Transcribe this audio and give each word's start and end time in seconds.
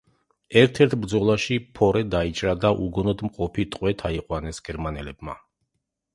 ერთ–ერთ 0.61 0.95
ბრძოლაში 1.03 1.57
ფორე 1.79 2.01
დაიჭრა 2.15 2.55
და 2.65 2.73
უგონოდ 2.87 3.23
მყოფი 3.29 3.67
ტყვედ 3.77 4.03
აიყვანეს 4.11 4.63
გერმანელებმა. 4.71 5.39